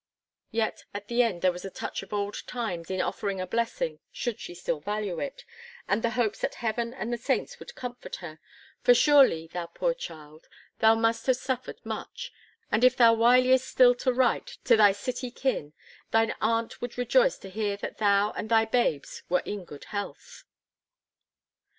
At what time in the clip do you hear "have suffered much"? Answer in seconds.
11.27-12.33